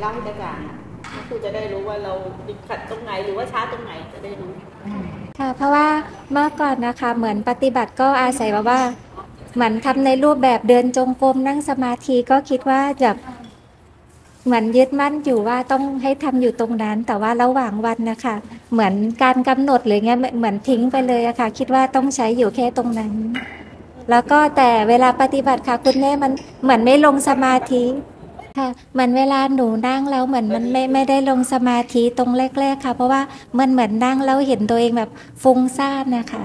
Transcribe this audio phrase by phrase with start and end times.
[0.00, 0.58] เล่าให้ได้ฟัง
[1.28, 2.12] ครูจะได้รู้ว่าเรา
[2.46, 4.50] ติดขัดตรงไหนหรือว่าช้าตรงไหนจะได้รู้
[5.38, 5.86] ค่ะเพราะว่า
[6.32, 8.80] เมื่อก่อนนะคะเหมือนปฏิบัติก็อาศัยว่าว่า
[9.54, 13.16] เหมือนทำในรูปแบบเดินจงกรมนั่งสมาธิก็คิดว่าแบบ
[14.44, 18.34] เหมือนยึดมั่นอยู่ว่าต้องให้ทำอยู่ตรงนั้น แต่ว่าระหว่างวันนะคะ
[18.72, 23.12] เหมือนการกำหนดหรือเงี้ยเหมือนทิ้งไปเลยอะค่ะ คิดว่าต้องใช้อยู่แค่ตรงนั้น
[24.10, 27.84] แล้วก็แต่เวลาปฏิบัติค่ะคุณแม่มันเหมือนไม่ลงสมาธิ
[28.58, 33.22] ค่ะเหมือนเวลาหนูนั่งแล้วเหมือนมันไม่ไม่ได้ลงสมาธิตรงแรก ๆ ค่ะ เพราะว่า
[33.58, 35.10] มันเหมือนนั่งแล้วเห็นตัวเองแบบ
[35.42, 36.42] ฟุ้งซ่านนะคะ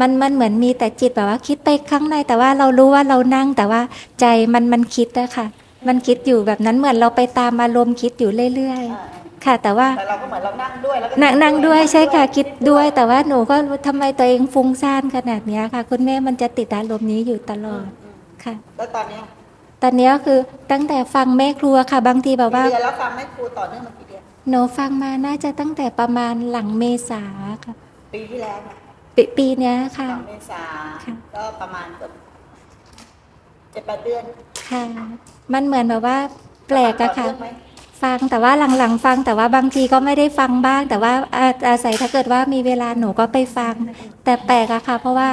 [0.00, 3.80] มันมันเหมือนมีแต่จิตแบบว่าคิดไปข้างในแต่ว่าเรารู้ว่าเรานั่งแต่ว่า
[4.20, 5.46] ใจมันมันคิดนะคะ
[5.88, 17.86] มันคิดอยู่แบบนั้นเหมือนเราไปตามอารมณ์คิดอยู่เรื่อยๆ ค่ะ แต่ว่าแต่เราก็เหมือนเรานั่งด้วยแล้วก็นั่งด้วยใช่ค่ะคิดด้วย แต่ว่าหนูก็ทำไมตัวเองฟุ้งซ่านขนาดนี้ค่ะ คุณแม่มันจะติดอารมณ์นี้อยู่ตลอด
[18.44, 19.20] ค่ะแล้วตอนนี้
[19.84, 20.38] ตอนนี้คือ
[20.72, 27.22] ตั้งแต่ฟังแม่ครัวค่ะ บางทีแบบว่าเดือนแล้วฟังแม่ครูต่อเนื่องมากี่เดือนหนูฟังมาน่าจะตั้งแต่ประมาณหลังเมษา
[27.64, 27.74] ค่ะ
[28.14, 28.74] ปีที่แล้วค่ะ
[29.16, 30.62] ปีปีนี้ค่ะเมษา
[31.34, 32.12] ก็ประมาณเกือบ
[33.72, 34.22] เจ็ดแปดเดือน
[34.70, 34.84] ค่ะ
[35.52, 36.18] มันเหมือนแบบว่า
[36.68, 37.28] แปลกอะค่ะ
[38.02, 41.12] ฟังแต่ว่าหลังๆ ฟังแต่ว่าบางทีก็ไม่ได้ฟังบ้าง แต่ว่า
[41.68, 43.74] อาศัยถ้าเกิดว่ามีเวลาหนูก็ไปฟัง
[44.24, 45.30] แต่แปลกอะค่ะ เพราะว่า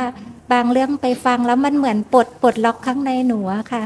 [0.54, 3.84] บางเรื่องไปฟังแล้วมันเหมือนปลดปลดล็อกข้างในหนูอะค่ะ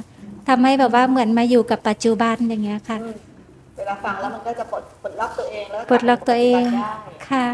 [0.48, 2.98] ทำให้แบบว่าเหมือนมาอยู่กับปัจจุบันอย่างเงี้ยค่ะ
[3.78, 6.64] เวลาฟังแล้วมันก็จะปลดปลดล็อกตัวเองแล้วปลดล็อกตัวเอง
[7.30, 7.46] ค่ะ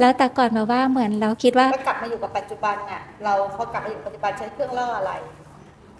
[0.00, 5.12] แล้วแต่ก่อนแบบว่าเหมือนเราคิดว่ากลับมาอยู่กับปัจจุบันเนี่ยเราพอกลับมาอยู่ปัจจุบันใช้เครื่องล่ออะไร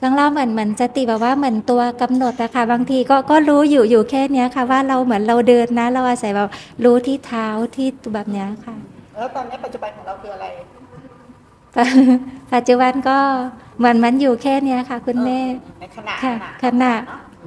[0.02, 6.48] ลังเล่าเหมือนเหมือนสติแบบว่าเหมือนตัวกำหนดนะคะบางทีก็ก็รู้อยู่อยู่แค่เนี้ยค่ะ ว่าเราเหมือนเราเดินนะ เราอาศัยแบบ
[6.84, 7.46] รู้ที่เท้า
[7.77, 8.74] ที่แบบเนี้ยค่ะ
[9.16, 10.46] แล้วตอนนี้ปัจจุบันของเราคืออะไร
[12.55, 13.18] ปัจจุบันก็
[13.78, 15.38] เหมือนมันอยู่แค่เนี้ยค่ะ คุณแม่
[15.77, 16.94] ใน ขณะค่ะขณะ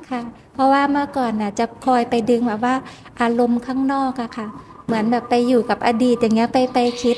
[0.10, 0.22] ค่ะ
[0.54, 2.76] เพราะว่าเมื่อก่อนน่ะจะคอยไปดึงแบบว่า
[3.22, 4.48] อารมณ์ข้างนอกอะค่ะ
[4.86, 7.18] เหมือนแบบไปอยู่กับอดีตอย่างเงี้ยไปไปคิด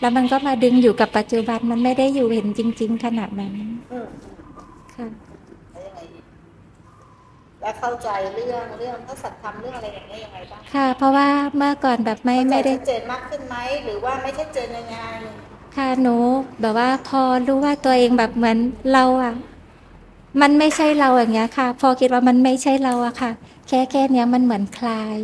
[0.00, 3.52] แล้วมันก็มาดึงอยู่กับปัจจุบันมันไม่ได้อยู่เห็นจริง ๆ ขนาดนั้น
[4.94, 5.06] ค่ะ
[7.60, 14.96] แล้วเข้าใจเรื่องเรื่องพระสัตธรรมเรื่องอะไรอย่างเงี้ยยังไงบ้างค่ะ เพราะว่าเมื่อก่อนแบบไม่ไม่ได้เจนมากขึ้นไหมหรือว่าไม่ใช่เจนยังไง
[15.76, 16.16] ค่ะหนู
[16.60, 18.58] แบบว่าพอรู้ว่าตัวเองแบบเหมือน
[18.92, 19.34] เราอะ
[20.40, 23.30] มันไม่ใช่เราอย่างเงี้ยค่ะ พอคิดว่ามันไม่ใช่เราอะค่ะ
[23.68, 25.18] แค่แค่เนี้ยมันเหมือนคลาย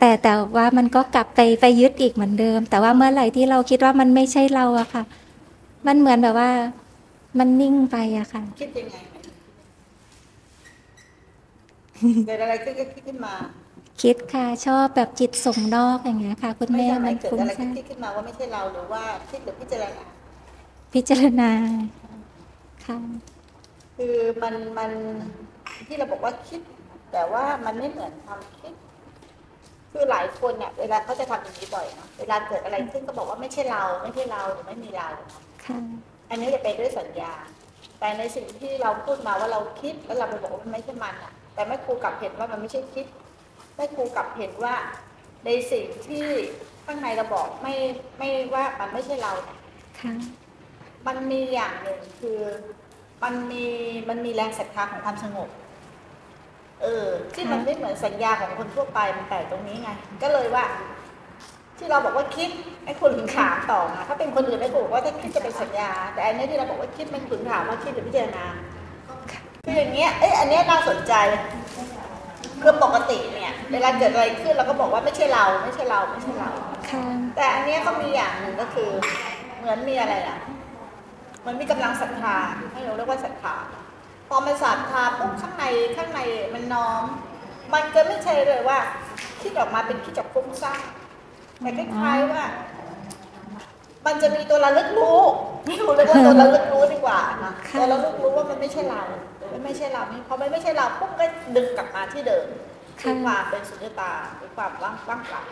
[0.00, 5.02] แต่แต่ว่ามันก็กลับไปไปยึดอีกเหมือนเดิม แต่ว่าเมื่อไหร่ที่เราคิดว่ามันไม่ใช่เราอะค่ะ
[5.86, 6.50] มันเหมือนแบบว่า
[7.38, 8.96] มันนิ่งไปอะค่ะ คิดยังไง
[12.26, 13.34] เกิดอะไรขึ้นก็คิดขึ้นมา
[14.02, 20.04] คิดค่ะชอบแบบจิตส่งนอกอย่างเงี้ยค่ะ คุณแม่มันเกิดอะไรขึ้นขึ้นมาว่าไม่ใช่เราหรือว่าคิดหรือพิจารณา
[20.94, 21.50] พิจารณา
[22.86, 22.98] ค่ะ
[24.04, 24.92] คือมันมัน
[25.86, 26.60] ที่เราบอกว่าคิด
[27.12, 28.72] แต่ว่ามันไม่เหมือนความคิด
[29.92, 35.08] คือหลายคนเนี่ยเวลาเขาจะทำอย่างนี้บ่อยเนาะเวลาเกิดอะไรขึ้นก็บอกว่าไม่ใช่เราไม่ใช่เราหรือไม่มีเรา
[35.64, 35.78] ค่ะ
[36.30, 37.32] อันนี้จะเป็นด้วยสัญญา
[38.00, 43.06] แต่ในสิ่งที่เราพูดมาว่าเราคิดแล้วเราไปบอกว่ามันไม่ใช่มันอะ แต่แม่ครูกลับเห็นว่ามันไม่ใช่คิด
[43.76, 44.74] แม่ครูกลับเห็นว่า
[45.46, 46.26] ในสิ่งที่
[46.84, 47.74] ข้างในเราบอกไม่
[48.18, 49.58] ไม่ว่ามันไม่ใช่เราเนี่ย
[51.06, 52.40] มันมีอย่างหนึ่งคือ
[53.22, 53.66] มันมี
[54.08, 55.48] มันมีแรงศรัทธาของความสงบ
[56.82, 59.90] เออที่มันไม่เหมือนสัญญาของคนทั่วไปมันแปลกตรงนี้ไง
[60.22, 60.64] ก็เลยว่า
[61.78, 62.50] ที่เราบอกว่าคิด
[62.84, 68.46] ไอ้คนถึงถามต่อนะถ้าเป็นคนอื่นไม่บอกว่าถ้าคิดจะเป็นสัญญา แต่อันนี้ที่เราบอกว่าคิดมันถึงถามว่าคิดหรือพิจารณา
[69.64, 71.12] คืออย่างเงี้ยเอ้ยอันนี้น่าสนใจ
[72.62, 76.50] คือปกติเนี่ยเวลาเกิดอะไรขึ้นเราก็บอกว่าไม่ใช่เราไม่ใช่เราไม่ใช่เรา
[77.36, 78.90] แต่อันนี้เขามีอย่างหนึ่งก็คือ
[79.58, 80.38] เหมือนมีอะไรอะ
[81.46, 82.36] มันมีกำลังศรัทธา
[82.72, 83.54] ให้เราเรียกว่าศรัทธา
[84.28, 85.64] พอมันศรัทธาปุ๊บข้างใน
[85.96, 86.20] ข้างใน
[86.54, 87.04] มันน้อม
[87.74, 88.78] มันก็ไม่ใช่เลยว่า
[89.42, 90.82] คิดออกมาเป็นคิดจากฟุ้งซ่าน
[91.60, 92.44] แต่คล้ายๆว่า
[94.06, 95.20] มันจะมีตัวระลึกรู้
[95.66, 99.02] ไม่รู้เลยว่าตัวระลึกรู้ดีกว่านะตัวระลึกรู้ว่ามันไม่ใช่เรา
[99.52, 101.24] มันไม่ใช่เราพอมันไม่ใช่เราปุ๊บก็
[101.56, 102.46] ดึงกลับมาที่เดิม
[103.00, 105.42] คือความเป็นสุญญตาคือความว่างว่างเปล่า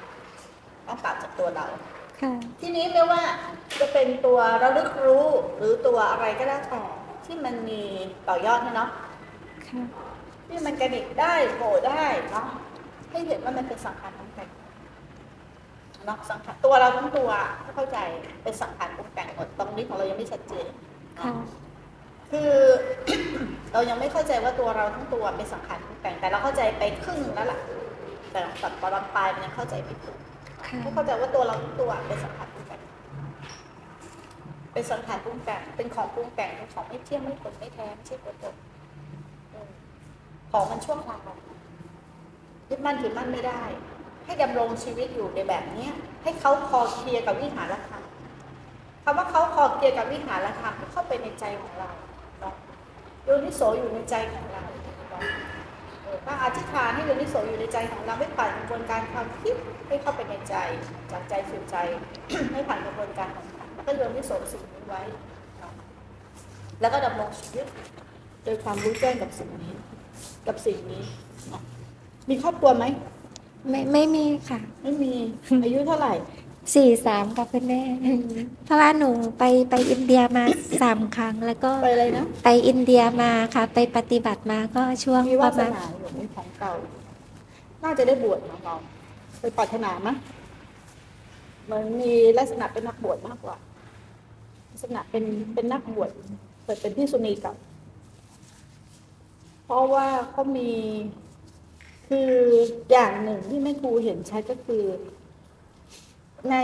[0.86, 1.66] ว่างเปล่าจากตัวเรา
[2.61, 3.22] ทีนี้ไม่ว่า
[3.81, 5.26] จะเป็นตัวระลึกรู้
[5.56, 6.82] หรือตัวอะไรก็ได้แต่
[7.25, 7.82] ที่มันมี
[8.28, 8.90] ต่อยอดนะเนาะ
[10.49, 12.46] ที่มันกระดิกได้โผล่ได้เนาะ
[13.11, 14.44] ให้เห็นว่ามันเป็นสังขารของแต่
[16.06, 17.31] เนาะสังขารตัวเราทั้งตัว
[17.64, 17.99] ถ้าเข้าใจ
[18.43, 20.67] เป็นสังขารปรุงแต่งหมดตรงนี้ของเรายังไม่ชัดเจน
[22.31, 22.52] คือ
[23.72, 27.61] เรายังไม่เข้าใจว่าตัวเราทั้งตัวเป็นสังขารปรุงแต่งแต่เราเข้าใจไปครึ่งแล้วล่ะ
[28.32, 30.19] แต่ตัดตอนปลายมันยังเข้าใจไม่ถูก
[30.82, 32.81] ไม่เข้าใจว่าตัวเราตัวเป็นสังขารปรุงแต่ง
[34.72, 38.55] เป็นสังขารปรุงแต่งเป็นของปรุงแต่งเป็นของไม่เที่ยงไม่ผลไม่แท้ไม่ใช่ตัวตน
[40.50, 41.20] ของมันช่วงคราว
[42.69, 43.62] ยึดมั่นถือมั่นไม่ได้
[44.25, 48.02] ให้ดำรงชีวิตอยู่ในแบบเนี้ยให้เขาคอเคลียร์กับวิหารธรรม
[49.05, 51.90] คำว่าเขาคอเคลียร์กับวิหารธรรมเข้าไปในใจของเรา
[52.40, 52.55] เนาะ
[53.25, 54.64] โยนิโสอยู่ในใจของเรา
[56.25, 59.55] เออตั้งอธิษฐานให้โยนิโสอยู่ในใจของเราไม่ผ่านกระบวนการความคิด
[59.88, 60.55] ให้เข้าไปในใจ
[61.12, 61.76] จากใจสู่ใจ
[62.52, 65.02] ไม่ผ่านกระบวนการของมันแล้วก็โยนิโสสิ่งนี้ไว้
[65.58, 65.72] เนาะ
[66.81, 67.67] แล้วก็ดำรงชีวิต
[68.44, 69.72] โดยความรู้แจ้งกับสิ่งนี้
[70.46, 71.02] กับสิ่งนี้
[71.49, 71.62] เนาะ
[72.28, 72.84] มีครอบครัวไหม
[73.69, 75.12] ไม่ไม่มีค่ะ ไม่มี
[75.64, 76.12] อายุเท่าไหร่
[76.75, 77.82] สี่สามกับคุณแม่
[78.64, 80.44] เพราะว่าหนูไปไปอินเดียมา
[80.82, 86.72] สามครั้งแล้วก็ไปเลยนะไปอินเดียมาค่ะ ไปปฏิบัติมาก็ช่วงมีปวาระสมาณนาอยู่มีของเก่า
[87.82, 88.75] น่าจะได้บวชเนาะเรา
[89.40, 90.14] ไปปรารถนามะ
[91.64, 93.56] เหมือนมีลักษณะเป็นนักบวชมากกว่า
[94.70, 95.25] ลักษณะเป็น
[95.55, 96.11] เป็นนักบวช
[96.64, 97.56] เปิดเป็นที่สุนีกับ
[99.64, 100.70] เพราะว่าเขามี
[102.08, 102.31] คือ
[102.90, 104.82] อย่างหนึ่งที่แม่ครูเห็นชัดก็คือ
[106.48, 106.54] ใน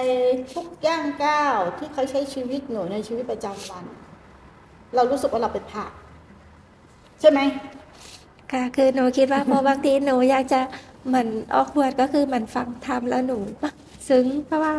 [0.52, 3.84] ทุกย่างก้าวที่เขาใช้ชีวิตหนูในชีวิตประจำวัน
[4.94, 5.84] เรารู้สึกว่าเราเป็นพระ
[7.20, 7.40] ใช่ไหม
[8.52, 10.61] ค่ะคือหนูคิดว่าพอบางทีหนูอยากจะ
[11.06, 13.38] เหมือนออกบวชก็คือเหมือนฟังธรรมแล้วหนู
[14.08, 14.75] ซึ้งเพราะว่า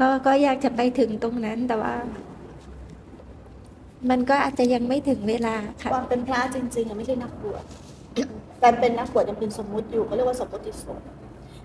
[0.00, 1.94] ก็ก็อยากจะไปถึงตรงนั้นแต่ว่า
[4.10, 7.64] มันก็อาจจะยังไม่ถึงเวลาค่ะความเป็นพระจริงๆอะไม่ใช่นักบวช
[8.62, 11.06] การเป็นนักบวชยังเป็นสมมุติอยู่เขาเรียกว่าสมมติสงฆ์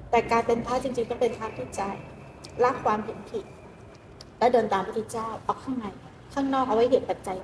[0.09, 1.81] แต่การเป็นพระจริง ๆ ต้องเป็นพระที่ใจ
[2.63, 3.45] ละความเห็นผิด
[4.39, 5.85] และเดินตามพระพุทธเจ้าเอาข้างใน
[6.33, 7.37] ข้างนอกเอาไว้เหตุปัจจัย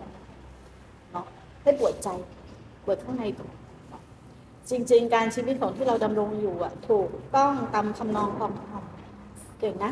[1.12, 1.26] เนาะ
[1.64, 2.10] ให้บวชใจ
[2.86, 3.50] บวชข้างในก่อน
[3.90, 4.02] เนาะ
[4.70, 8.84] จริง ๆ การชีวิตของที่เราดำรงอยู่อะ ถูกต้องตามคำนองของธรรม
[9.60, 9.92] เก่งนะ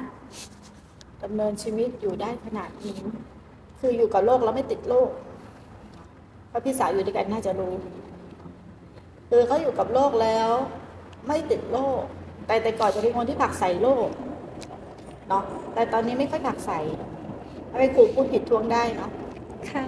[1.24, 2.98] ดำเนินชีวิตอยู่ได้ขนาดนี้
[3.80, 5.10] คืออยู่กับโลกแล้วไม่ติดโลก
[6.54, 7.74] พราะพี่สาวอยู่ด้วยกันน่าจะรู้
[9.30, 10.50] คือเขาอยู่กับโลกแล้ว
[11.28, 12.02] ไม่ติดโลก
[12.48, 14.08] แต่แต่ก่อนจะเป็นคนที่ผลักใส่โลก
[15.30, 15.44] เนาะ
[15.74, 16.80] แต่ตอนนี้ไม่ค่อยผลักใส่
[17.78, 19.10] ไม่ครูพูดผิดทวงได้เนาะ
[19.70, 19.84] ค่ะ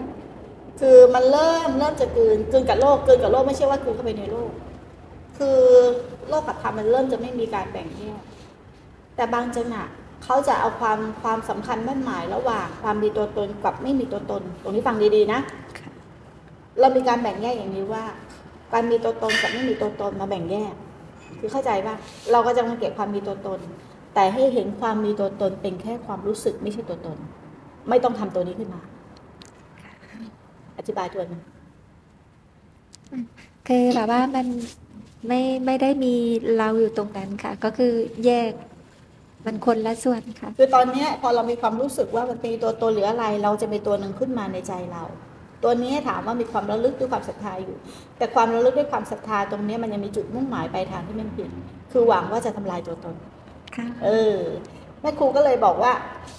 [0.80, 4.50] คือมันเริ่มเริ่มจะกลืนกลืนกับโลกกลืนกับโลกไม่ใช่ว่ากลืนเข้าไปในโลก
[5.38, 5.60] คือ
[6.30, 8.22] โลกกับธรรมมันเริ่มจะไม่มีการแบ่งแยก
[9.16, 9.86] แต่บางจังหวะ
[10.24, 15.40] เขาจะเอาความความสำคัญมั่นหมายระหว่างความมีตัวตนกับไม่มีตัวตน ตรงนี้ฟังดีๆนะ
[15.80, 15.90] ค่ะ
[16.80, 18.04] เรามีการแบ่งแยกอย่างนี้ว่า
[18.74, 20.74] การมีตัวตนกับไม่มีตัวตนมาแบ่งแยก
[21.40, 21.96] คือเข้าใจว่า
[22.32, 23.60] เราก็จะมาเก็บความมีตัวตน
[24.16, 27.18] แต่ให้เห็นความมีตัวตนเป็นแค่ความรู้สึกไม่ใช่ตัวตน
[27.90, 28.82] ไม่ต้องทำตัวนี้ขึ้นมา
[30.78, 31.42] อธิบายตัวหนึง
[33.68, 34.48] คือแบบว่ามัน
[35.28, 36.14] ไม่ไม่ได้มี
[36.58, 37.94] เราอยู่ตรงนั้นค่ะ ก็คือ
[38.26, 38.52] แยก
[39.46, 45.04] มันคนละส่วนค่ะ คือตอนเนี้ยพอเรามีความรู้สึกว่ามันมีตัวตนหรืออะไร เราจะมีตัวหนึ่งขึ้นมาในใจเรา
[45.64, 47.78] ตัวนี้ถามว่ามีความระลึกด้วยความศรัทธาอยู่
[48.18, 51.50] แต่ความระลึกด้วยความศรัทธาตรงเนี้ยมันยังมีจุดมุ่งหมายปลายทางที่มันผิด
[51.92, 53.35] คือหวังว่าจะทำลายตัวตนค่ะ
[54.04, 54.40] เออ
[55.02, 55.92] แม่ครูก็เลยบอกว่า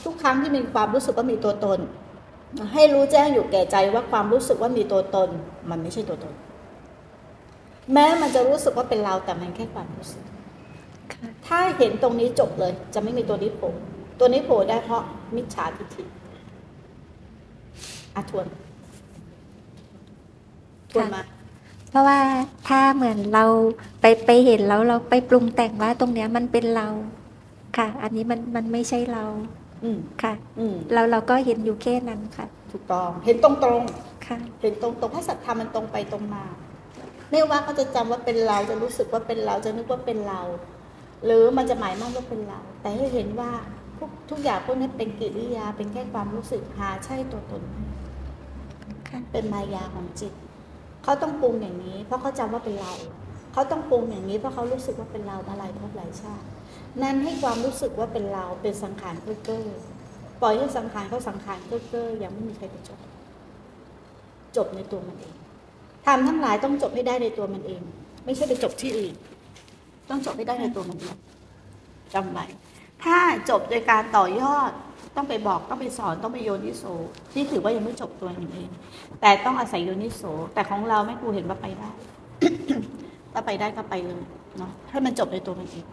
[0.05, 1.79] ทุกครั้งที่มีความรู้สึกว่ามีตัวตน
[2.75, 5.29] ให้รู้แจ้งอยู่แก่ใจว่าความรู้สึกว่ามีตัวตน
[5.71, 6.35] มันไม่ใช่ตัวตน
[7.93, 10.23] แม้มันจะรู้สึกว่าเป็นเราแต่มันแค่ความรู้สึก
[11.13, 13.71] ค่ะถ้าเห็นตรงนี้จบเลย จะไม่มีตัวนี้โผล่
[14.19, 15.03] ตัวนี้โผล่ได้เพราะ
[15.35, 16.05] มิจฉาทิฏฐิ
[18.15, 18.47] อาทวน
[20.93, 21.23] ทวนมา
[21.91, 22.19] เพราะว่า
[22.69, 23.45] ถ้าเหมือนเรา
[24.01, 26.89] ไปไปเห็นแล้วเราไปปรุงแต่งว่าตรงเนี้ยมันเป็นเรา
[27.77, 29.25] ค่ะ อันนี้มันมันไม่ใช่เรา
[29.85, 36.45] อืมค่ะอืมเราเราก็เห็นอยู่แค่นั้นค่ะ ถูกต้องเห็นตรงตรงๆค่ะ เห็นตรงตรงให้ศรัทธามันตรงไปตรงมา
[37.31, 40.41] ไม่ว่าเขาจะจำว่าเป็นเราจะรู้สึกว่าเป็นเราจะนึกว่าเป็นเรา
[41.25, 43.51] หรือมันจะหมายมั่นว่าเป็นเรา แต่ให้เห็นว่า
[43.99, 47.85] ทุกทุกอย่างพวกนี้เป็นกิริยาเป็นแค่ความรู้สึกหาใช่ตัวตนไม่
[49.09, 50.33] ค่ะเป็นมายาของจิต
[51.05, 52.93] เขาต้องปรุงอย่างนี้ เพราะเขาจำว่าเป็นเรา
[53.53, 56.47] เขาต้องปรุงอย่างนี้เพราะเขารู้สึกว่าเป็นเรามาหลายภพหลายชาติ
[57.03, 59.65] นั้นให้ความรู้สึกว่าเป็นเราเป็นสังขารเก้อเก้อ
[60.43, 62.99] ปล่อยให้สังขารเขาสังขารเก้อเก้อยังไม่มีใครไปจบ
[64.57, 65.35] จบในตัวมันเอง
[66.07, 67.83] ทำทั้งหลายต้องจบให้ได้ในตัวมันเอง
[68.25, 69.15] ไม่ใช่ไปจบที่อื่น
[70.09, 71.17] ต้องจบให้ได้ในตัวมันเอง
[72.15, 72.45] จำไว้
[73.05, 73.19] ถ้า
[73.51, 74.71] จบโดยการต่อยอด
[75.17, 76.85] ต้องไปบอกต้องไปสอนต้องไปโยนิโส
[77.33, 78.69] ที่ถือว่ายังไม่จบตัวมันเอง
[79.21, 80.23] แต่ต้องอาศัยโยนิโส
[80.55, 81.91] แต่ของเราแม่ครูเห็นว่าไปได้
[83.33, 84.23] ถ้าไปได้ก็ไปเลย
[84.59, 85.85] เนาะให้มันจบในตัวมันเอง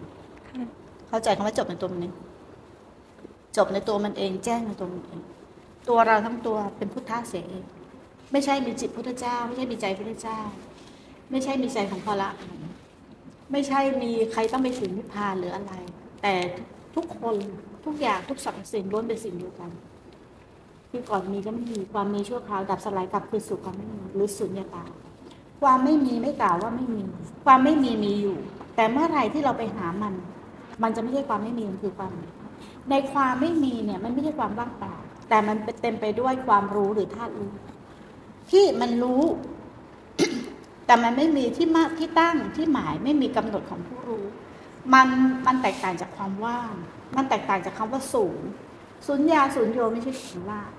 [1.13, 2.13] เข้าใจคำว่าจบในตัวมันเอง
[3.57, 5.21] จบในตัวมันเอง แจ้งในตัวมันเอง
[5.89, 7.63] ตัวเราทั้งตัวเป็นพุทธะเสียเอง
[8.31, 10.39] ไม่ใช่มีจิตพุทธเจ้า ไม่ใช่มีใจพุทธเจ้า
[11.31, 12.29] ไม่ใช่มีใจของพระ
[13.51, 15.73] ไม่ใช่มีใครต้องไปถึงนิพพานหรืออะไร
[16.21, 16.33] แต่
[16.95, 17.35] ทุกคน
[17.85, 19.69] ทุกอย่างทุกสรรพสิ่งล้วนเป็นสิ่งเดียวกัน
[20.89, 24.85] ที่ก่อนมีก็ไม่มีความมีชั่วคราวดับสลายกลับคืนสู่ความไม่มีหรือสุญญตา
[25.61, 27.01] ความไม่มีไม่กล่าวว่าไม่มี
[27.45, 28.37] ความไม่มีมีอยู่
[28.75, 30.13] แต่เมื่อไรที่เราไปหามัน
[30.83, 32.11] มันจะไม่ใช่ความไม่มีมันคือความ
[32.89, 34.95] ในความไม่มีเนี่ย มันไม่ใช่ความว่างเปล่า
[35.29, 37.53] แต่มันเต็มไปด้วยความรู้หรือธาตุรู้
[38.51, 39.23] ที่มันรู้
[40.85, 44.25] แต่มันไม่มีที่มาที่ตั้งที่หมายไม่มีกำหนดของผู้รู้
[44.93, 45.07] มัน
[45.45, 46.73] มันแตกต่างจากความว่าง
[47.15, 48.49] มันแตกต่างจากคำว่าศูนย์
[49.07, 50.69] ศูนย์ยาศูนย์โยไม่ใช่คำว่าง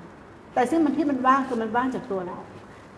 [0.55, 2.39] แต่ซึ่งมันที่มันว่างคือมันว่างจากตัวเรา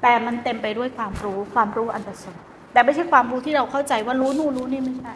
[0.02, 2.38] แต่มันเต็มไปด้วยความรู้ ความรู้อันประเสริฐ
[2.72, 5.14] แต่ไม่ใช่ความรู้ที่เราเข้าใจว่ารู้นู่นรู้นี่ไม่ใช่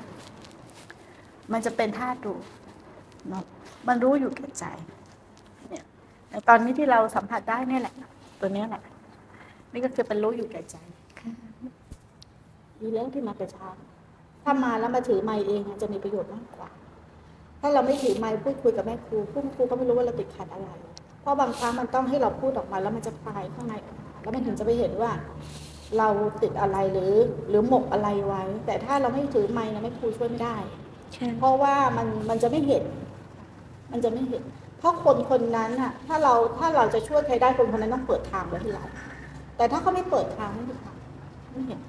[1.53, 2.39] มันจะเป็นธาตุรู้
[3.29, 3.45] เนาะ
[3.89, 4.65] มันรู้อยู่แก่ใจ
[5.69, 5.85] เนี่ย
[6.31, 7.95] ในตอนนี้ที่เราสัมผัสได้เนี่ยแหละ
[8.41, 8.83] ตัวเนี้ยแหละ
[9.73, 10.77] นี่ก็คือเป็นรู้อยู่แก่ใจ
[11.21, 11.33] ค่ะ
[12.81, 13.69] ดีแล้วที่มาแต่เช้า
[14.43, 16.71] ถ้ามาแล้วมาถือไม้เองจะมีประโยชน์มากกว่า
[17.61, 20.69] ถ้าเราไม่ถือไม้พูดคุยกับแม่ครูผู้ครูก็ไม่รู้ว่าเราติดขัดอะไร
[21.21, 25.11] เพราะบางครั้งมันต้องให้เราพูดออกมาแล้วมันจะคลายข้างในออกมาแล้วมันถึงจะไปเห็นว่า
[25.99, 26.09] เรา
[26.43, 27.15] ติดอะไรหรือ
[27.49, 30.57] หรือหมกอะไรไว้ แต่ถ้าเราไม่ถือไม้นะแม่ครูช่วยไม่ได้
[31.39, 32.85] เพราะว่ามันมันจะไม่เห็น
[33.93, 34.43] มันจะไม่เห็น
[34.79, 38.85] เพราะคนคนนั้นอะถ้าเราถ้าเราจะช่วยใครได้คนคนนั้นต้องเปิดทางไว้ให้เรา
[39.57, 40.97] แต่ถ้าเขาไม่เปิดทางไม่มีทาง
[41.53, 41.81] ไม่เห็น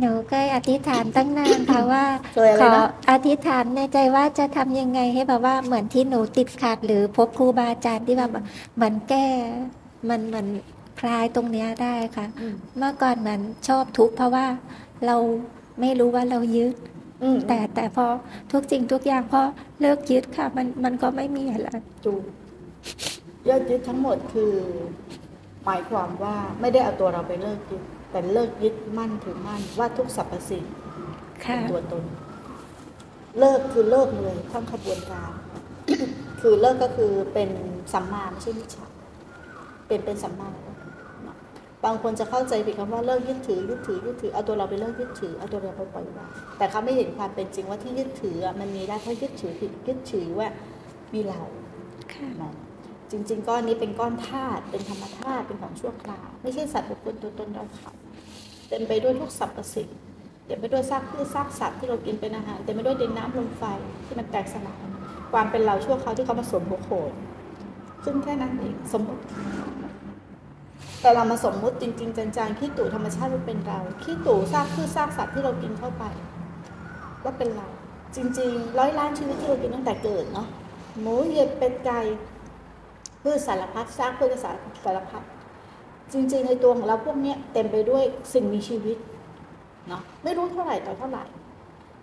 [0.00, 8.30] หนูเคยอธิษฐานตั้งนานค่ะว่าเคยอะไรขอนะอธิษฐานในใจว่าจะทำยังไงให้แบบว่าเหมือนที่หนูติดขัดหรือพบครูบาอาจารย์ที่แบบ
[8.76, 9.26] เหมือนแก้
[10.08, 10.48] มันเหมือน
[11.00, 14.46] คลายตรงเนี้ยได้ค่ะอืมเมื่อก่อนเหมือนชอบทุกข์เพราะว่า
[15.06, 15.16] เรา
[15.80, 16.95] ไม่รู้ว่าเรายึดอืม
[17.48, 18.06] แต่แต่พอ
[18.52, 19.42] ทุกสิ่งทุกอย่างพอ
[19.80, 21.68] เลิกยึดค่ะ มันมันก็ไม่มีอะไร
[22.04, 22.14] จู
[23.48, 24.54] ยอดยึดทั้งหมดคือ
[25.64, 30.64] หมายความว่าไม่ได้เอาตัวเราไปเลิกยึดแต่เลิกยึดมั่นถือมั่นว่าทุกสรรพสิ่ง
[31.46, 32.04] เป็ค่ะนตัวตน
[33.38, 35.32] เลิกคือเลิกเลยทั้งขบวนการ
[36.40, 37.50] คือเลิกก็คือเป็น
[37.92, 38.88] สัมมาไม่ใช่มิจฉา
[39.88, 40.50] เป็นเป็นสัมมา
[41.86, 46.28] บางคนจะเข้าใจผิดคำว่าเลิกยึดถือยึดถือยึดถือเอาตัวเราไปเลิกยึดถือเอาตัวเราไปปล่อยวาง
[46.58, 50.48] แต่เขาไม่เห็นความเป็นจริงว่าที่ยึดถืออะมันมีได้เพราะยึดถือผิดยึดถือว่า
[51.14, 51.40] มีเรา
[52.12, 52.54] ค่ะเนาะ
[53.10, 57.92] จริง ๆ ก้อนนี้เป็นก้อนธาตุเป็นธรรมธาตุเป็นของชั่วคราวไม่ใช่สัตว์บุคคลตัวตนเราเขา
[58.68, 59.88] เต็มไปด้วยทุกสรรพสิ่ง
[60.46, 63.62] เต็มไปด้วยซากพืชซากสัตว์ที่เรากินเป็นอาหารเต็มไปด้วยดินน้ำลมไฟ
[64.06, 64.80] ที่มันแตกสลาย
[65.32, 67.12] ความเป็นเราชั่วคราวที่เขามาสวมหัวโขน
[68.04, 69.22] ซึ่งแค่นั้นเองสมมติ
[71.00, 76.04] แต่เรามาสมมุติจริง ๆจังๆขี้ตู่ธรรมชาติมันเป็นเราขี้ตู่ซากพืชซากสัตว์ที่เรากินเข้าไป
[77.24, 77.68] ว่าเป็นเรา
[78.16, 80.46] จริง ๆ ร้อยล้านชีวิตที่เรากินตั้งแต่เกิดเนาะ
[81.00, 82.00] หมูเห็ดเป็ดไก่
[83.22, 85.22] พืชสารพัดซากพืชสารสารพัด
[86.12, 88.96] จริงๆในตัวของเราพวกเนี้ยเต็มไปด้วยสิ่งมีชีวิต
[89.88, 91.24] เนาะไม่รู้เท่าไหร่ต่อเท่าไหร่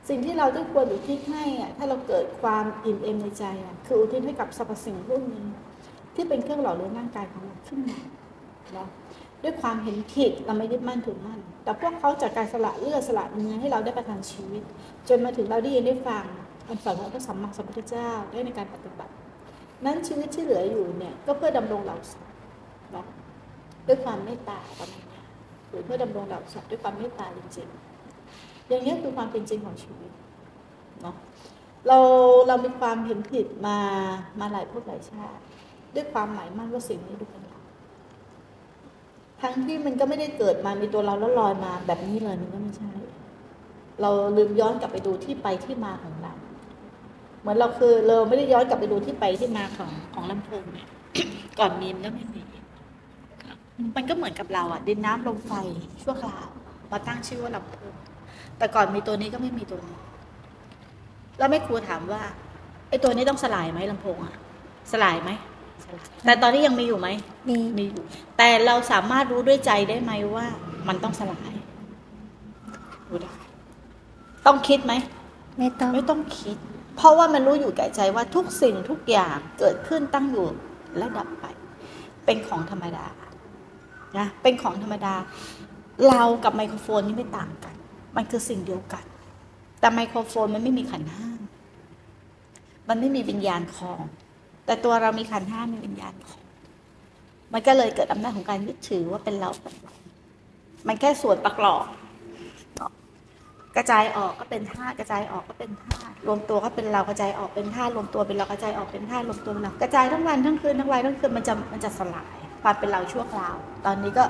[0.09, 5.45] สิ่งที่เราได้ควรอุทิศให้อะถ้าเราเกิดความอิ่มเอมในใจอะคืออุทิศให้กับสรรพสิ่งพวกนี้
[6.15, 7.99] ที่เป็นเครื่องหล่อเลี้ยงร่างกายของเราขึ้นมา
[8.73, 8.89] เนาะ
[9.43, 14.63] ด้วยความเห็นผิดเราไม่ยึดมั่นถือมั่น แต่พวกเขาจากการสละเลือดสละเนื้อให้เราได้ประทานชีวิต
[15.09, 16.25] จนมาถึงเราได้ยินได้ฟัง
[16.67, 19.13] คำสอนของพระสัมมาสัมพุทธเจ้าได้ในการปฏิบัติ
[19.85, 22.33] นั้นชีวิตที่เหลืออยู่เนี่ยก็เพื่อดำรงเหล่าสัตว์
[22.91, 23.05] เนาะ
[23.87, 25.21] ด้วยความเมตตาประมาณนี้
[25.69, 30.11] หรือเพื่อดำรงเหล่าสัตว์ด้วยความเมตตาจริงๆ อย่างนี้คือความเป็นจริงของชีวิต
[31.01, 31.15] เนาะ
[31.87, 31.97] เรา
[32.47, 33.77] เรามีความเห็นผิดมา
[34.39, 35.41] มาหลายภพหลายชาติ
[35.95, 37.43] ด้วยความหมายมั่นว่าสิ่งนี้ดูเป็น
[39.43, 42.91] ทั้งที่มันก็ไม่ได้เกิดมามีตัวเราแล้วลอยมาแบบนี้เลยมันก็ไม่ใช่
[44.01, 46.33] เราลืมย้อนกลับไปดูที่ไปที่มาของเรา
[47.41, 50.87] เหมือนเราคือเราไม่ได้ย้อนกลับไปดูที่ไปที่มาของของลำโพงเนี่ย
[51.59, 52.41] ก่อนมีมันก็ไม่มี
[53.95, 55.53] มันก็เหมือนกับเราอะดินน้ำลมไฟ
[56.03, 56.47] ชั่วคราว
[56.91, 57.93] มาตั้งชื่อว่าลำโพง
[58.57, 59.97] แต่ก่อนมีตัวนี้ก็ไม่มีตัวนี้
[61.37, 62.21] แล้วไม่ครูถามว่า
[62.89, 64.35] ไอ้ตัวนี้ต้องสลายไหมลำโพงอะ
[64.91, 65.29] สลายไหม
[66.25, 67.07] แต่ตอนนี้ยังมีอยู่ไหม
[67.49, 68.03] มีมีอยู่
[68.37, 70.45] แต่เราสามารถรู้ด้วยใจได้ไหมว่า
[70.87, 71.53] มันต้องสลาย
[73.09, 73.35] รู้ได้
[74.45, 74.93] ต้องคิดไหม
[75.57, 76.57] ไม่ต้องไม่ต้องคิด
[76.95, 80.47] เพราะว่ามันรู้อยู่แก่ใจว่าทุกสิ่งทุกอย่างเกิดขึ้นตั้งอยู่
[80.97, 81.45] และดับไป
[82.25, 83.05] เป็นของธรรมดา
[84.17, 85.13] นะเป็นของธรรมดา
[86.09, 87.75] เรากับไมโครโฟนนี่ไม่ต่างกัน
[88.15, 89.03] มันคือสิ่งเดียวกัน
[89.79, 91.29] แต่ไมโครโฟนมันไม่มีขันธ์ห้า
[92.89, 94.01] มันไม่มีวิญญาณคลอง
[94.65, 96.41] แต่ตัวเรามีขันห้ามีวิญญาณคลอง
[97.53, 99.93] มันก็เลยเกิดอำนาจของการยึดถือว่าเป็นเราเป็นเรา
[100.87, 101.83] มันแค่ส่วนประกอบ
[103.75, 113.55] กระจายออกก็เป็นธากระจายออกก็เป็นธารวมตัวก็เป็นเรากระจายออกเป็นธารวมตัวเป็นเรากระจายออกเป็นธารวมตัวเป็นเรากระจายทั้งวันทั้งคืนทั้งวันทั้งคืนมันจะมันจะสลายความเป็นเราชั่วคราว
[113.85, 114.23] ตอนนี้ก็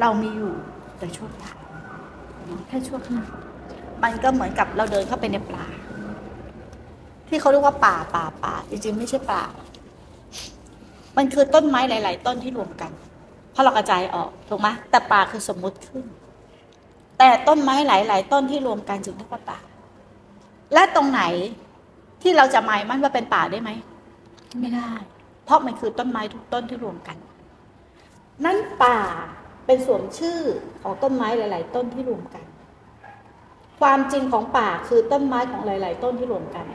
[0.00, 0.52] เรามีอยู่
[0.98, 1.58] แต่ชั่วคราว
[2.68, 3.28] แค่ชั่วคราว
[4.02, 5.66] มันก็เหมือนกับเราเดินเข้าไปในป่า
[7.30, 9.42] ที่เขาเรียกว่าป่าป่าป่าจริงๆไม่ใช่ป่า
[11.16, 12.90] มันคือต้นไม้หลาย ๆ ต้นที่รวมกัน
[13.54, 16.04] พราะเรากระจายออกถูกไหมแต่ป่าคือสมมุติขึ้น
[17.18, 19.58] แต่ต้นไม้หลาย ๆ ต้นที่รวมกันจึงเรียกว่าป่า
[20.74, 21.22] และตรงไหน
[22.22, 23.70] ที่เราจะหมายมั่นว่าเป็นป่าได้ไหม
[24.60, 24.90] ไม่ได้
[25.44, 27.16] เพราะมันคือต้นไม้ทุกต้นที่รวมกัน
[28.44, 28.98] นั้นป่า
[29.66, 30.40] เป็นสวมชื่อ
[30.82, 32.44] ของต้นไม้หลาย ๆ ต้นที่รวมกัน
[33.80, 36.66] ความจริงของป่าคือต้นไม้ของหลาย ๆ ต้นที่รวมกัน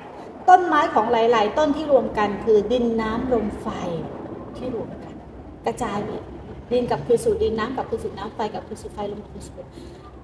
[0.49, 3.67] ต้นไม้ของหลาย ๆ ต้นที่รวมกันคือดินน้ำลมไฟ
[4.57, 5.13] ที่รวมกัน
[5.65, 6.23] กระจายอีก
[6.71, 9.69] ดินกับคือสู่ดินน้ำกับคือสู่น้ำไฟกับคือสู่ไฟลมกับคือสู่ลม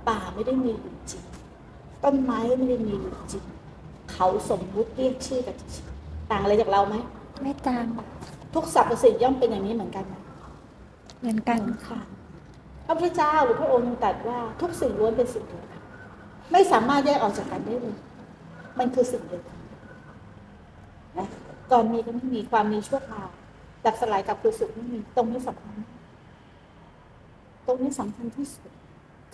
[0.08, 1.24] ป่าไม่ได้มีอยู่จริง
[2.04, 3.44] ต้นไม้ไม่ได้มีอยู่จริง
[4.12, 6.96] เขาสมมุติเรียกชื่อกันเฉยๆต่างอะไรจากเราไหม
[7.42, 7.86] ไม่ต่าง
[8.54, 10.16] ทุกสรรพสิ่งย่อมเป็นอย่างนี้เหมือนกันไหม
[11.20, 12.00] เหมือนกันค่ะ
[12.86, 15.82] พระพุทธเจ้าหรือพระองค์ตรัสว่าทุกสิ่งล้วนเป็นสิ่งเดียวกัน
[16.52, 17.98] ไม่สามารถแยกออกจากกันได้เลย
[18.80, 19.58] มันคือสิ่งเดียวกัน
[21.72, 23.28] นะก่อนมีก็ไม่มีความมีชั่วคราว
[23.86, 25.76] ดับสลายกับคือสุขไม่มีตรงนี้สำคัญ
[27.68, 28.72] ตรงนี้สำคัญที่สุด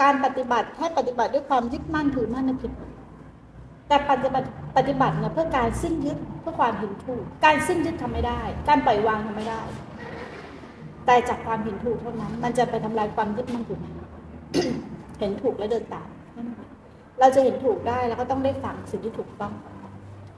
[0.02, 2.72] การปฏิบัติให้ปฏิบัติด้วยความยึดมั่นถือมั่นในผิด
[3.88, 9.62] แต่ปฏิบัติปฏิบัติเนี่ยเพื่อการสิ้นยึดเพื่อความเห็นถูก การสิ้นยึดทำไม่ได้ การปล่อยวางทำไม่ได้
[11.06, 13.96] แต่จากความเห็นถูกเท่านั้น มันจะไปทำลายความยึดมั่นถือมั่น
[15.20, 16.04] เห็นถูกและเดินตา
[16.36, 16.48] กัน
[17.20, 19.54] เราจะเห็นถูกได้แล้วก็ต้องได้ฟังสิ่งที่ถูกต้อง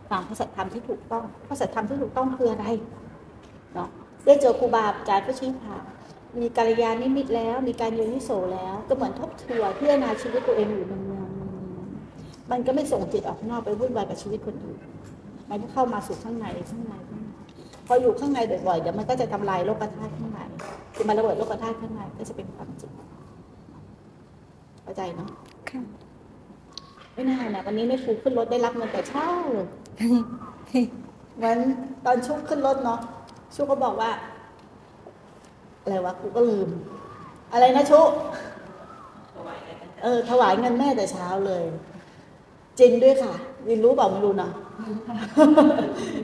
[0.10, 2.66] ฟังพระสัจธรรมที่ถูกต้องพระสัจธรรมที่ถูกต้องคืออะไร
[3.74, 3.90] เนาะ
[4.26, 5.84] ได้เจอครูบาอาจารย์พระชี้พาง
[6.40, 14.80] มีกัลยาณมิตแล้ว มีการโยนิโสแล้ว ก็เหมือนทบทวนเพื่อนาชีวิตตัวเองอยู่เนืองๆมันก็ไม่ส่งจิตออกนอกไปวุ่นวายกับชีวิตคนอื่น
[15.50, 17.28] มันก็เข้ามาสู่ข้างในข้างในข้างใน
[17.88, 20.40] พออยู่ข้างในบ่อยๆเดี๋ยวมันก็จะทำลายโลกธาตุข้างใน
[20.96, 22.92] คือมันระเบิดโลกธาตุข้างในก็จะเป็นความจริง
[24.84, 25.30] เข้าใจเนาะ
[27.14, 29.68] ไม่น่านะวันนี้แม่ครูขึ้นรถได้รับเงินแต่เช้าเลย
[31.44, 31.58] วัน
[32.06, 33.00] ตอนชุกขึ้นรถเนาะ
[33.56, 34.12] ชุกก็บอกว่า
[35.82, 36.70] อะไรวะกูก็ลืม
[37.54, 38.10] อะไรนะชุก
[40.04, 41.64] เออถวายเงินแม่แต่เช้าเลย
[42.80, 43.34] จินด้วยค่ะ
[43.68, 44.50] จินรู้เปล่าไม่รู้นะ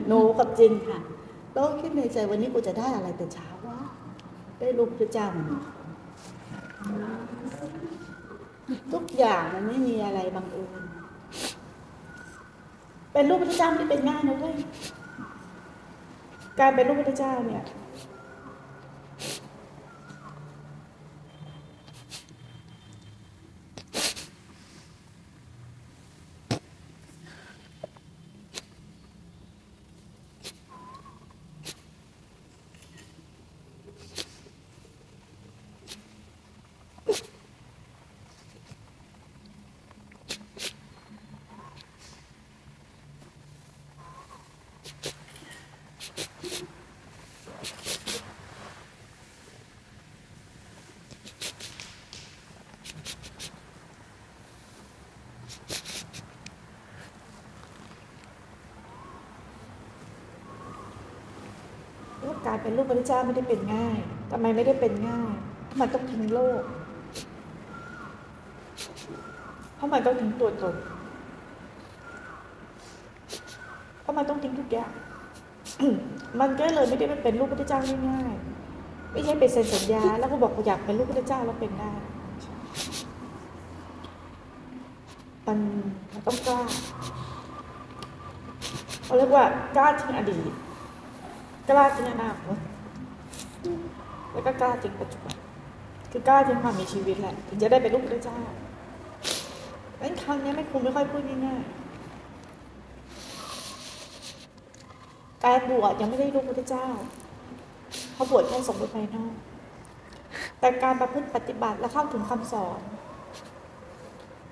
[0.06, 0.98] หนูกับจินค่ะ
[1.52, 3.78] แล้วคิดในใจวันนี้กูจะได้อะไรแต่เช้าวะ
[4.58, 5.26] ได้รูปพระเจ้า
[8.92, 10.70] ทุกอย่างมันไม่มีอะไรบังเอิญ
[13.16, 14.56] เป็นรูปพระเจ้าที่เป็นง่ายนะเว้ย
[16.58, 17.62] การเป็นรูปพระเจ้าเนี่ย
[62.26, 63.98] ว่า การเป็นลูกพระเจ้าไม่ได้เป็นง่าย
[64.30, 65.32] ทำไมไม่ได้เป็นง่าย
[65.70, 66.62] ทำไมต้องทิ้งโลก
[69.80, 70.74] ทำไมต้องทิ้งตัวตน
[74.04, 74.90] ทำไมต้องทิ้งทุกอย่าง
[76.40, 77.80] มันก็เลยไม่ได้เป็นลูกพระเจ้า
[78.10, 81.92] ง่ายๆ ไม่ใช่ไปเซ็นสัญญา แล้วก็บอกอยากเป็นลูกพระเจ้าแล้วเป็นได้
[85.46, 85.58] มัน
[86.12, 86.60] มันต้องกล้า
[89.04, 89.44] เขาเรียกว่า
[89.76, 90.52] กล้าทิ้งอดีต
[91.68, 92.56] กล้าทิ้งอนาคต
[94.32, 95.34] แล้วก็กล้าทิ้งปัจจุบัน
[96.10, 98.38] คือกล้าทิ้งความมีชีวิตแหละ ถึงจะได้เป็นลูกพระเจ้า
[99.98, 101.86] เอ้นครั้งนี้ไม่คงไม่ค่อยพูดง่ายๆ
[105.44, 106.86] การบวชยังไม่ได้ลูกพระเจ้า
[108.14, 109.32] เขาบวชแค่สมมติภายนอก
[110.60, 112.80] แต่การประพฤติปฏิบัติและเข้าถึงคำสอน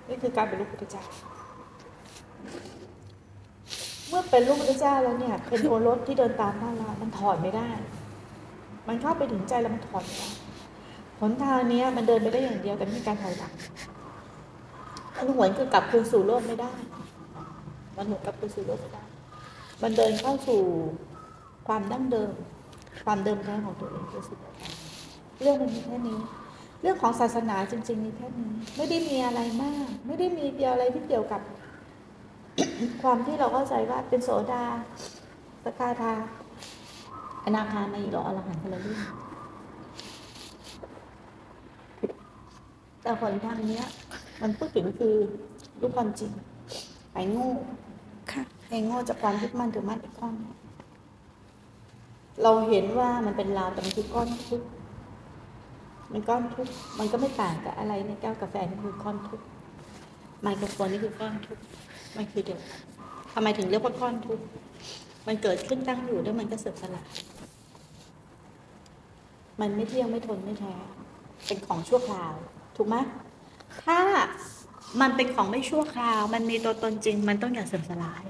[0.08, 1.04] นี่คือการเป็นลูกพระเจ้า
[4.14, 7.68] มื่อเป็นลูกพระเจ้าแล้วเนี่ย เป็นโอรสที่เดินตามหน้าเรามันถอดไม่ได้
[8.88, 10.28] มันเข้าไปถึงใจแล้วมันถอดไม่ได้
[11.20, 13.52] หนทางนี้มันเดินไปได้อย่างเดียวแต่ไม่มีการถอยหลัง
[15.16, 16.72] มันหวนคือกลับคืนสู่โลกไม่ได้
[17.96, 19.04] มันหวนกลับคืนสู่โลกไม่ได้
[19.82, 20.60] มันเดินเข้าสู่
[21.68, 22.32] ความดั้งเดิม
[23.04, 24.38] ความเดิมแท้ของตัวเองคือสุด
[25.42, 26.18] เรื่องมันมีแค่นี้
[26.82, 31.40] เรื่องของศาสนาจริง ๆ มีแค่นี้ ไม่ได้มีอะไรมาก ไม่ได้มีเดียวอะไรที่เกี่ยวกับ
[33.02, 34.64] ความที่เราเข้าใจว่าเป็นโสดา
[35.64, 36.12] สกาธา
[37.44, 39.00] อนาคามาอีกหรออรหันต์คนละเรื่อง
[43.02, 43.86] แต่ผลทางเนี้ย
[44.42, 45.14] มันพูดถึงคือ
[45.80, 46.30] รู้ความจริง
[47.14, 47.50] ไอ้โง่
[48.32, 50.34] ค่ะไอ้โง่จากความยึดมั่นถือมั่นไอ้ก้อน
[52.42, 54.68] เราเห็นว่ามันเป็นเราแต่มันคือก้อนทุกข์
[56.12, 59.44] มันก้อนทุกข์มันก็ไม่ต่างกับอะไรในแก้วกาแฟนี่คือก้อนทุกข์
[60.42, 61.62] ไมโครโฟนนี่คือก้อนทุกข์
[62.16, 62.80] มันคือเดียวกัน
[63.32, 64.44] ทำไมถึงเรียกว่าก้อนทุกข์
[65.26, 67.10] มันเกิดขึ้นตั้งอยู่แล้วมันก็เสื่อมสลาย
[69.60, 70.74] มันไม่เที่ยงไม่ทนไม่แท้
[71.46, 72.32] เป็นของชั่วคราว
[72.76, 72.96] ถูกไหม
[73.82, 73.98] ถ้า
[75.00, 78.24] มันเป็นของไม่ชั่วคราว มันมีตัวตนจริง มันต้องอย่าเสื่อมสลาย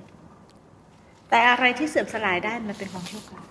[1.30, 3.48] แต่อะไรที่เสื่อมสลายได้มันเป็นของชั่วคราว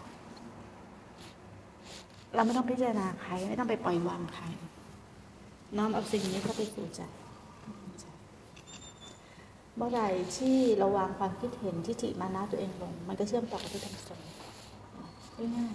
[2.35, 4.45] เราไม่ต้องพิจารณาใคร ไม่ต้องไปปล่อยวางใคร
[5.77, 7.01] น้อมเอาสิ่งนี้เข้าไปสู่ใจ
[9.77, 14.27] เมื่อไหร่ที่เราวางความคิดเห็นที่จิมานะตัวเองลง มันก็เชื่อมต่อกับพุทธธรรมสงฆ์
[15.55, 15.73] ง่าย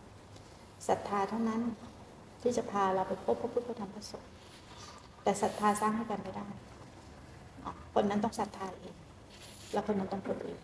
[0.00, 1.60] ๆศรัทธาเท่านั้น
[2.42, 4.30] ที่จะพาเราไปพบพระพุทธธรรมพระสงฆ์
[5.22, 6.46] แต่ศรัทธาสร้างให้กันไม่ได้
[7.94, 8.94] คนนั้นต้องศรัทธาเอง
[9.72, 10.60] แล้วคนนั้นต้องฝึกเอง